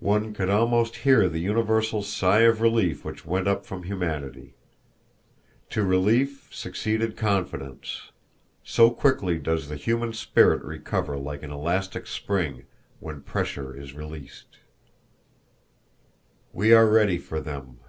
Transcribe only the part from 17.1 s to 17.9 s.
for Them!"